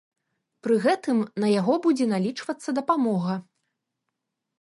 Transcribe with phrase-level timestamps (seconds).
[0.67, 3.37] Пры гэтым на яго будзе налічвацца дапамога.